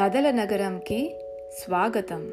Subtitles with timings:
[0.00, 1.20] కథల నగరంకి
[1.64, 2.28] స్వాగతం.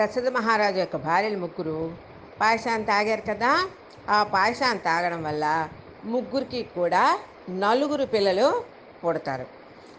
[0.00, 1.92] దశరథ మహారాజు యొక్క భార్యలు ముగ్గురు
[2.40, 3.68] పాయసాన్ని తాగారు కదా
[4.08, 5.68] ఆ పాయసాన్ని తాగడం వల్ల
[6.04, 8.64] ముగ్గురికి కూడా నలుగురు పిల్లలు
[9.06, 9.46] పుడతారు.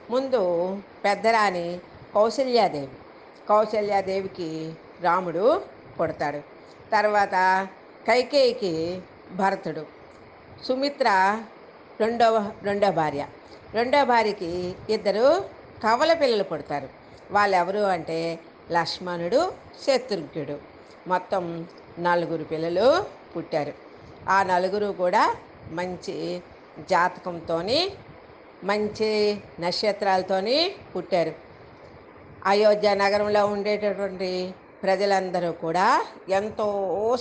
[0.10, 1.80] ముందు పెద్దరాణి
[2.16, 2.90] కౌసల్యాదేవి
[3.50, 5.62] కౌశల్యాదేవికి రాముడు
[6.00, 6.40] పుడతాడు.
[6.92, 7.68] తర్వాత
[8.08, 9.02] కైకేయికి
[9.36, 10.01] భరతుడు.
[10.68, 11.08] సుమిత్ర
[12.00, 13.28] రెండవ రెండో భార్య.
[13.74, 15.46] రెండో భార్యకి ఇద్దరు
[15.84, 16.90] కవల పిల్లలు పుడతారు.
[17.32, 18.40] వాళ్ళు ఎవరు అంటే
[18.72, 19.54] లక్ష్మణుడు
[19.88, 20.58] శత్రుఘ్నుడు.
[21.08, 21.68] మొత్తం
[22.00, 23.06] నలుగురు పిల్లలు
[23.38, 23.74] పుట్టారు.
[24.30, 25.36] ఆ నలుగురు కూడా
[25.70, 26.42] మంచి
[26.90, 27.58] జాతకంతో
[28.64, 31.34] మంచి నక్షత్రాలతోని పుట్టారు.
[32.46, 34.54] అయోధ్య నగరంలో ఉండేటటువంటి
[34.84, 36.68] ప్రజలందరూ కూడా ఎంతో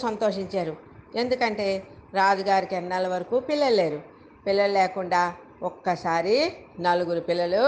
[0.02, 0.76] సంతోషించారు.
[1.14, 1.82] ఎందుకంటే
[2.14, 4.00] రాజుగారికి ఎన్నాళ్ళ వరకు పిల్లలు లేరు.
[4.46, 5.22] పిల్లలు లేకుండా
[5.62, 6.36] ఒక్కసారి
[6.80, 7.62] నలుగురు పిల్లలు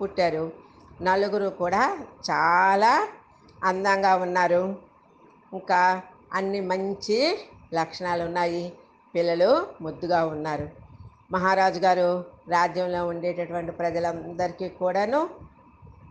[0.00, 0.44] పుట్టారు.
[1.02, 1.82] నలుగురు కూడా
[2.30, 2.92] చాలా
[3.64, 4.62] అందంగా ఉన్నారు.
[5.52, 5.80] ఇంకా
[6.32, 7.18] అన్ని మంచి
[7.74, 8.64] లక్షణాలు ఉన్నాయి.
[9.14, 9.50] పిల్లలు
[9.80, 10.66] ముద్దుగా ఉన్నారు.
[11.32, 12.08] మహారాజు గారు
[12.48, 15.20] రాజ్యంలో ఉండేటటువంటి ప్రజలందరికీ కూడాను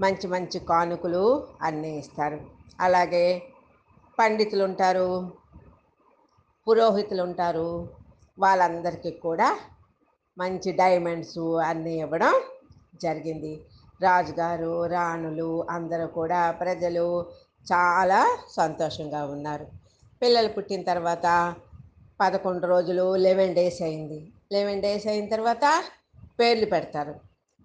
[0.02, 1.26] మంచి మంచి కానుకలు
[1.62, 2.40] అన్నీ ఇస్తారు.
[2.80, 3.26] అలాగే
[4.20, 5.10] పండితులు ఉంటారు.
[6.68, 7.90] పురోహితులు ఉంటారు
[8.40, 9.60] వాళ్ళందరికీ కూడా
[10.38, 12.34] మంచి డైమండ్స్ అన్నీ ఇవ్వడం
[13.02, 13.62] జరిగింది.
[14.02, 17.26] రాజుగారు రాణులు అందరూ కూడా ప్రజలు
[17.74, 19.68] చాలా సంతోషంగా ఉన్నారు.
[20.22, 21.56] పిల్లలు పుట్టిన తర్వాత
[22.22, 24.32] పదకొండు రోజులు లెవెన్ డేస్ అయింది.
[24.52, 25.84] లెవెన్ డేస్ అయిన తర్వాత
[26.40, 27.16] పేర్లు పెడతారు.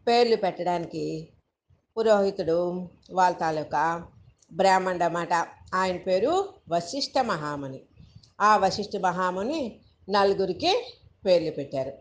[0.08, 1.28] పేర్లు పెట్టడానికి
[1.96, 4.06] పురోహితుడు వాళ్ళ తాలూకా
[4.52, 5.32] బ్రాహ్మణ్ అన్నమాట
[5.74, 7.80] ఆయన పేరు వశిష్ఠ మహామణి.
[8.40, 9.60] ఆ వశిష్ఠ మహాముని
[10.08, 10.72] నలుగురికి
[11.26, 11.92] పేర్లు పెట్టారు.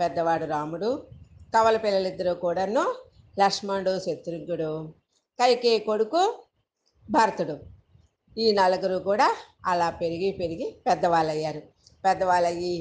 [0.00, 1.06] పెద్దవాడు రాముడు
[1.54, 2.84] కవల పిల్లలిద్దరూ కూడాను
[3.38, 4.70] లక్ష్మణుడు శత్రుఘ్నుడు
[5.38, 6.22] కైకే కొడుకు
[7.10, 7.56] భరతుడు.
[8.38, 9.28] ఈ నలుగురు కూడా
[9.66, 11.62] అలా పెరిగి పెరిగి పెద్దవాళ్ళయ్యారు.
[12.04, 12.76] పెద్దవాళ్ళయ్యి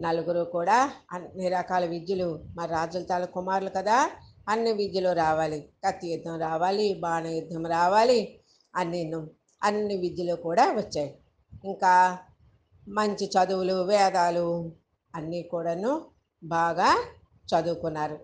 [0.00, 0.76] నలుగురు కూడా
[1.12, 4.10] అన్ని రకాల విద్యలు మరి రాజుల తాల కుమారులు కదా
[4.48, 5.58] అన్ని విద్యలు రావాలి.
[5.84, 8.20] కత్తి యుద్ధం రావాలి బాణ యుద్ధం రావాలి
[8.76, 9.02] అన్ని
[9.62, 11.10] అన్ని విద్యలు కూడా వచ్చాయి.
[11.64, 12.18] ఇంకా
[12.88, 14.48] మంచి చదువులు వేదాలు
[15.14, 15.92] అన్నీ కూడాను
[16.42, 16.88] బాగా
[17.54, 18.18] చదువుకున్నారు.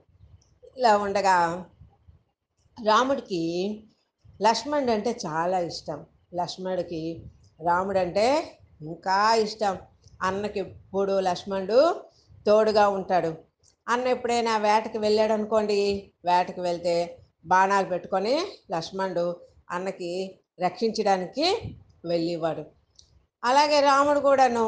[0.77, 1.37] ఇలా ఉండగా
[2.79, 3.43] రాముడికి
[4.43, 6.07] లక్ష్మణుడు అంటే చాలా ఇష్టం.
[6.35, 7.23] లక్ష్మణుడికి
[7.61, 8.27] రాముడు అంటే
[8.81, 9.79] ఇంకా ఇష్టం.
[10.23, 11.79] అన్నకి ఎప్పుడు లక్ష్మణుడు
[12.47, 13.33] తోడుగా ఉంటాడు.
[13.89, 15.81] అన్న ఎప్పుడైనా వేటకి వెళ్ళాడు అనుకోండి
[16.25, 16.95] వేటకి వెళ్తే
[17.47, 18.35] బాణాలు పెట్టుకొని
[18.71, 19.37] లక్ష్మణుడు
[19.71, 21.47] అన్నకి రక్షించడానికి
[22.05, 22.80] వెళ్ళేవాడు.
[23.43, 24.65] అలాగే రాముడు కూడాను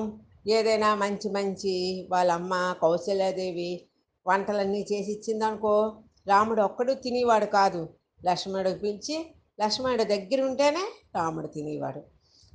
[0.46, 1.72] ఏదైనా మంచి మంచి
[2.12, 3.70] వాళ్ళ అమ్మ కౌశల్యాదేవి
[4.26, 5.74] వంటలన్నీ చేసి ఇచ్చిందనుకో
[6.26, 7.88] రాముడు ఒక్కడు తినేవాడు కాదు.
[8.24, 9.16] లక్ష్మణుడికి పిలిచి
[9.60, 10.84] లక్ష్మణుడు దగ్గర ఉంటేనే
[11.14, 12.00] రాముడు తినేవాడు.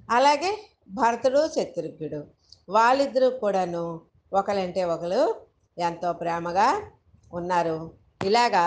[0.09, 0.51] అలాగే
[0.89, 2.19] భరతుడు శత్రుఘ్నుడు
[2.69, 4.01] వాళ్ళిద్దరూ కూడాను
[4.33, 5.21] ఒకరంటే ఒకరు
[5.77, 6.67] ఎంతో ప్రేమగా
[7.33, 7.77] ఉన్నారు.
[8.23, 8.65] ఇలాగా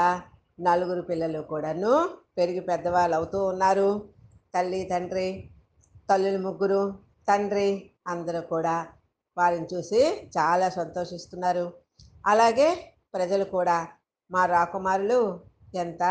[0.61, 1.93] నలుగురు పిల్లలు కూడాను
[2.38, 3.88] పెరిగి పెద్దవాళ్ళు అవుతూ ఉన్నారు.
[4.55, 5.28] తల్లి తండ్రి
[6.11, 7.68] తల్లులు ముగ్గురు తండ్రి
[8.12, 8.76] అందరూ కూడా
[9.36, 10.00] వారిని చూసి
[10.36, 11.66] చాలా సంతోషిస్తున్నారు.
[12.32, 12.68] అలాగే
[13.14, 13.76] ప్రజలు కూడా
[14.30, 15.20] మా రాకుమారులు
[15.84, 16.02] ఎంత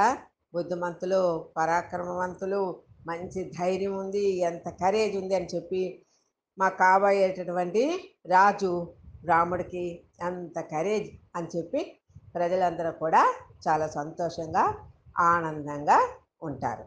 [0.55, 1.21] బుద్ధిమంతులు
[1.57, 2.61] పరాక్రమవంతులు
[3.09, 5.83] మంచి ధైర్యం ఉంది ఎంత కరేజ్ ఉంది అని చెప్పి
[6.57, 7.83] మా కాబోయేటటువంటి
[8.33, 8.71] రాజు
[9.29, 9.83] రాముడికి
[10.29, 11.81] ఎంత కరేజ్ అని చెప్పి
[12.35, 13.21] ప్రజలందరూ కూడా
[13.67, 14.63] చాలా సంతోషంగా
[15.29, 15.99] ఆనందంగా
[16.47, 16.85] ఉంటారు.